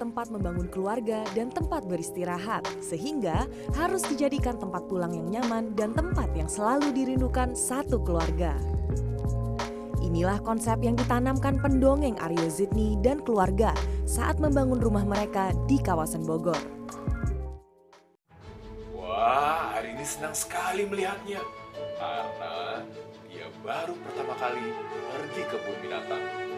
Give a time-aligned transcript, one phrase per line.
[0.00, 3.44] tempat membangun keluarga dan tempat beristirahat, sehingga
[3.76, 8.56] harus dijadikan tempat pulang yang nyaman dan tempat yang selalu dirindukan satu keluarga.
[10.00, 13.76] Inilah konsep yang ditanamkan pendongeng Aryo Zidni dan keluarga
[14.08, 16.58] saat membangun rumah mereka di kawasan Bogor.
[18.96, 21.44] Wah, hari ini senang sekali melihatnya.
[22.00, 22.82] Karena
[23.30, 24.72] dia baru pertama kali
[25.14, 26.49] pergi ke kebun binatang.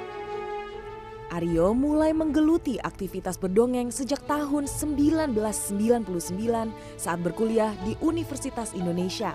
[1.32, 6.04] Aryo mulai menggeluti aktivitas berdongeng sejak tahun 1999
[7.00, 9.32] saat berkuliah di Universitas Indonesia.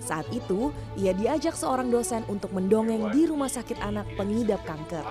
[0.00, 5.04] Saat itu, ia diajak seorang dosen untuk mendongeng di rumah sakit anak pengidap kanker.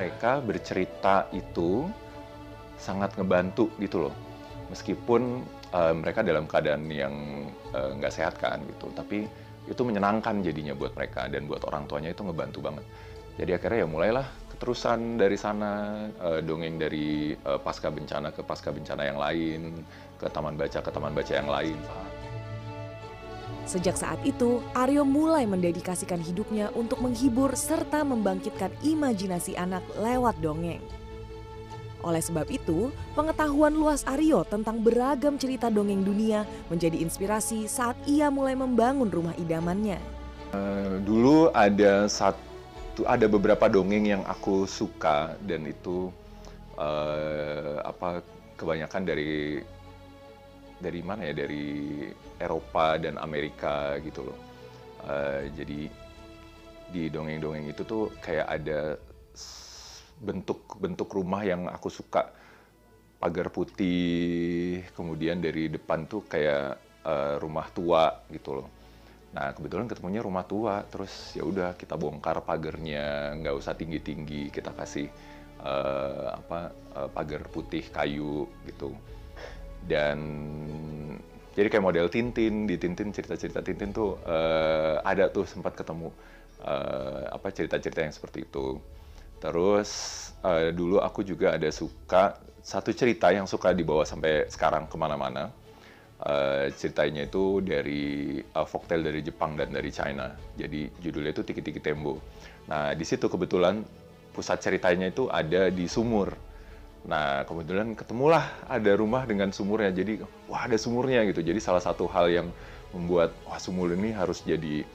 [0.00, 1.84] Mereka bercerita itu
[2.80, 4.16] sangat ngebantu gitu loh.
[4.72, 5.44] Meskipun
[5.76, 7.12] uh, mereka dalam keadaan yang
[7.76, 9.28] uh, nggak sehat kan gitu, tapi
[9.68, 12.88] itu menyenangkan jadinya buat mereka dan buat orang tuanya itu ngebantu banget.
[13.36, 18.72] Jadi akhirnya ya mulailah keterusan dari sana uh, dongeng dari uh, pasca bencana ke pasca
[18.72, 19.84] bencana yang lain
[20.16, 21.76] ke taman baca ke taman baca yang lain.
[23.68, 30.80] Sejak saat itu, Aryo mulai mendedikasikan hidupnya untuk menghibur serta membangkitkan imajinasi anak lewat dongeng.
[32.00, 38.32] Oleh sebab itu, pengetahuan luas Aryo tentang beragam cerita dongeng dunia menjadi inspirasi saat ia
[38.32, 39.98] mulai membangun rumah idamannya.
[40.54, 42.45] Uh, dulu ada satu
[43.04, 46.08] ada beberapa dongeng yang aku suka dan itu
[46.80, 48.24] uh, apa
[48.56, 49.60] kebanyakan dari
[50.80, 52.06] dari mana ya dari
[52.40, 54.38] Eropa dan Amerika gitu loh.
[55.04, 55.90] Uh, jadi
[56.86, 58.96] di dongeng-dongeng itu tuh kayak ada
[60.22, 62.32] bentuk-bentuk rumah yang aku suka.
[63.16, 68.75] Pagar putih kemudian dari depan tuh kayak uh, rumah tua gitu loh
[69.36, 74.48] Nah kebetulan ketemunya rumah tua, terus ya udah kita bongkar pagernya, nggak usah tinggi tinggi,
[74.48, 75.12] kita kasih
[75.60, 78.96] uh, apa uh, pagar putih kayu gitu.
[79.84, 80.18] Dan
[81.52, 86.08] jadi kayak model Tintin di Tintin cerita-cerita Tintin tuh uh, ada tuh sempat ketemu
[86.64, 88.80] uh, apa cerita-cerita yang seperti itu.
[89.36, 89.88] Terus
[90.40, 95.52] uh, dulu aku juga ada suka satu cerita yang suka dibawa sampai sekarang ke mana-mana
[96.16, 100.32] Uh, ceritanya itu dari uh, folktale dari Jepang dan dari China.
[100.56, 102.16] Jadi judulnya itu Tiki Tiki Tembo.
[102.72, 103.84] Nah di situ kebetulan
[104.32, 106.32] pusat ceritanya itu ada di sumur.
[107.04, 109.92] Nah kebetulan ketemulah ada rumah dengan sumurnya.
[109.92, 111.44] Jadi wah ada sumurnya gitu.
[111.44, 112.48] Jadi salah satu hal yang
[112.96, 114.88] membuat wah sumur ini harus jadi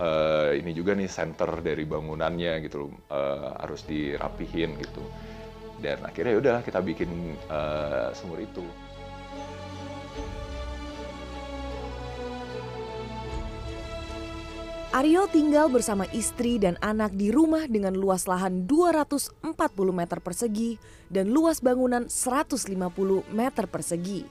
[0.00, 2.88] uh, ini juga nih center dari bangunannya gitu.
[3.12, 5.04] Uh, harus dirapihin gitu.
[5.84, 8.64] Dan akhirnya udah kita bikin uh, sumur itu.
[14.92, 19.40] Aryo tinggal bersama istri dan anak di rumah dengan luas lahan 240
[19.88, 20.76] meter persegi
[21.08, 22.68] dan luas bangunan 150
[23.32, 24.28] meter persegi.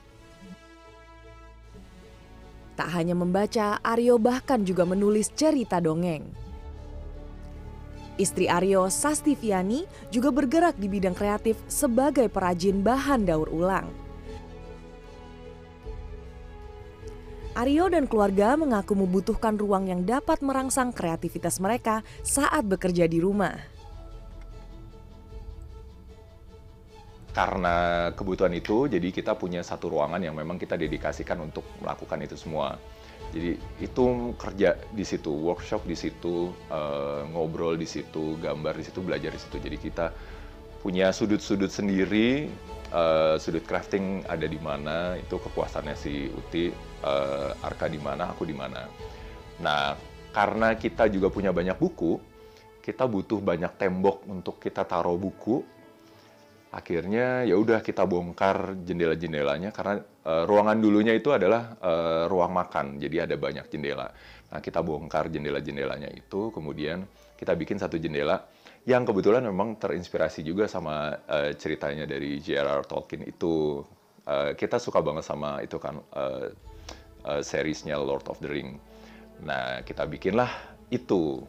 [2.78, 6.30] Tak hanya membaca, Aryo bahkan juga menulis cerita dongeng.
[8.22, 13.90] Istri Aryo, Sastiviani, juga bergerak di bidang kreatif sebagai perajin bahan daur ulang.
[17.62, 23.54] Aryo dan keluarga mengaku membutuhkan ruang yang dapat merangsang kreativitas mereka saat bekerja di rumah.
[27.30, 32.34] Karena kebutuhan itu, jadi kita punya satu ruangan yang memang kita dedikasikan untuk melakukan itu
[32.34, 32.82] semua.
[33.30, 39.06] Jadi itu kerja di situ, workshop di situ, uh, ngobrol di situ, gambar di situ,
[39.06, 39.62] belajar di situ.
[39.62, 40.10] Jadi kita
[40.82, 42.50] punya sudut-sudut sendiri
[42.90, 48.46] uh, sudut crafting ada di mana itu kepuasannya si Uti uh, Arka di mana aku
[48.48, 48.86] di mana.
[49.62, 49.94] Nah
[50.32, 52.32] karena kita juga punya banyak buku
[52.82, 55.62] kita butuh banyak tembok untuk kita taruh buku.
[56.72, 62.96] Akhirnya ya udah kita bongkar jendela-jendelanya karena uh, ruangan dulunya itu adalah uh, ruang makan
[62.98, 64.08] jadi ada banyak jendela.
[64.52, 67.04] Nah kita bongkar jendela-jendelanya itu kemudian
[67.36, 68.48] kita bikin satu jendela
[68.88, 72.88] yang kebetulan memang terinspirasi juga sama uh, ceritanya dari J.R.R.
[72.88, 73.84] Tolkien itu.
[74.22, 76.46] Uh, kita suka banget sama itu kan uh,
[77.26, 78.78] uh, seriesnya Lord of the Ring.
[79.42, 80.50] Nah kita bikinlah
[80.94, 81.42] itu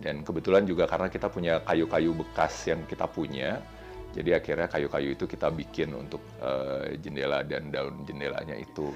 [0.00, 3.60] dan kebetulan juga karena kita punya kayu-kayu bekas yang kita punya,
[4.16, 8.90] jadi akhirnya kayu-kayu itu kita bikin untuk uh, jendela dan daun jendelanya itu.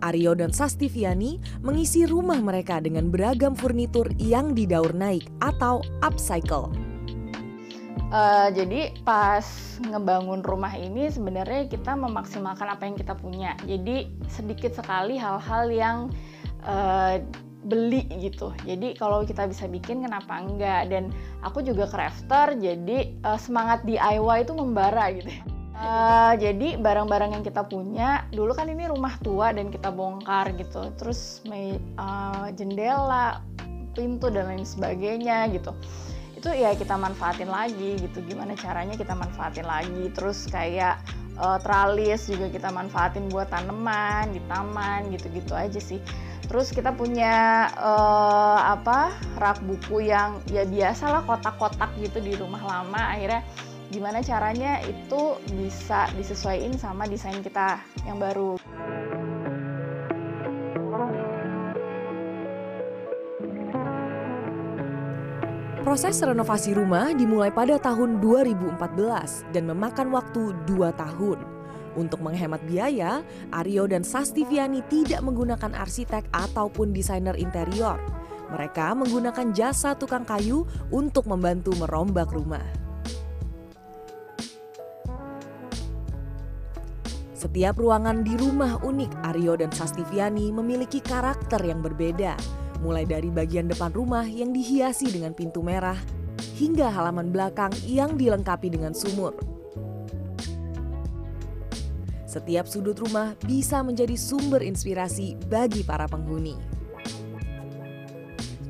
[0.00, 6.89] Aryo dan Sastiviani mengisi rumah mereka dengan beragam furnitur yang didaur naik atau upcycle.
[8.10, 9.46] Uh, jadi pas
[9.86, 13.54] ngebangun rumah ini sebenarnya kita memaksimalkan apa yang kita punya.
[13.62, 15.98] Jadi sedikit sekali hal-hal yang
[16.66, 17.22] uh,
[17.70, 18.50] beli gitu.
[18.66, 20.90] Jadi kalau kita bisa bikin kenapa enggak?
[20.90, 21.14] Dan
[21.46, 25.30] aku juga crafter, jadi uh, semangat DIY itu membara gitu.
[25.80, 30.92] Uh, jadi barang-barang yang kita punya dulu kan ini rumah tua dan kita bongkar gitu.
[30.98, 33.40] Terus uh, jendela,
[33.94, 35.72] pintu dan lain sebagainya gitu.
[36.40, 38.24] Itu ya kita manfaatin lagi gitu.
[38.24, 40.08] Gimana caranya kita manfaatin lagi.
[40.16, 41.04] Terus kayak
[41.36, 46.00] uh, tralis juga kita manfaatin buat tanaman di taman gitu-gitu aja sih
[46.50, 53.14] terus kita punya uh, apa rak buku yang ya biasalah kotak-kotak gitu di rumah lama
[53.14, 53.46] akhirnya
[53.94, 58.58] gimana caranya itu bisa disesuaikan sama desain kita yang baru.
[65.80, 71.40] Proses renovasi rumah dimulai pada tahun 2014 dan memakan waktu 2 tahun.
[71.96, 77.96] Untuk menghemat biaya, Aryo dan Sastiviani tidak menggunakan arsitek ataupun desainer interior.
[78.52, 82.62] Mereka menggunakan jasa tukang kayu untuk membantu merombak rumah.
[87.32, 92.36] Setiap ruangan di rumah unik Aryo dan Sastiviani memiliki karakter yang berbeda,
[92.80, 95.96] mulai dari bagian depan rumah yang dihiasi dengan pintu merah,
[96.56, 99.36] hingga halaman belakang yang dilengkapi dengan sumur.
[102.24, 106.54] Setiap sudut rumah bisa menjadi sumber inspirasi bagi para penghuni.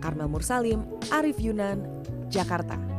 [0.00, 0.80] Karmel Mursalim,
[1.12, 1.84] Arif Yunan,
[2.32, 2.89] Jakarta.